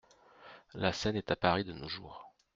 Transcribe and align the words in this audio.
La 0.73 0.93
scène 0.93 1.15
est 1.15 1.29
à 1.29 1.35
Paris, 1.35 1.63
de 1.63 1.73
nos 1.73 1.87
jours. 1.87 2.33